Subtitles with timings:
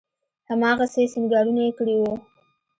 [0.49, 2.13] هماغسې سينګارونه يې کړي وو.